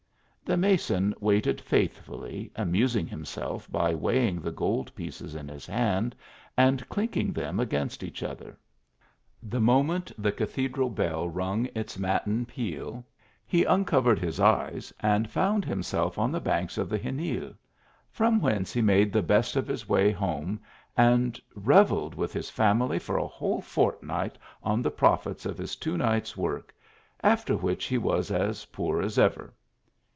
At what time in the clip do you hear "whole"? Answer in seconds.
23.27-23.61